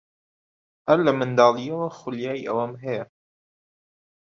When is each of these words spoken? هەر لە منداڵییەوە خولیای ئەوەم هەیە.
هەر 0.87 0.99
لە 1.07 1.11
منداڵییەوە 1.19 1.87
خولیای 1.97 2.45
ئەوەم 2.47 2.73
هەیە. 2.83 3.05